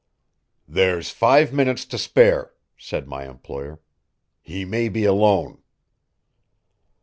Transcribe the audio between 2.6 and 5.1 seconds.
said my employer. "He may be